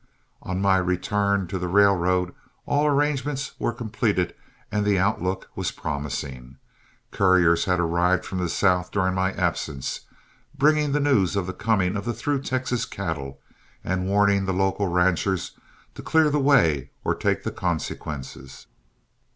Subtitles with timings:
[0.41, 2.33] On my return to the railroad,
[2.65, 4.33] all arrangements were completed
[4.71, 6.57] and the outlook was promising.
[7.11, 10.07] Couriers had arrived from the south during my absence,
[10.57, 13.39] bringing the news of the coming of the through Texas cattle,
[13.83, 15.51] and warning the local ranches
[15.93, 18.65] to clear the way or take the consequences.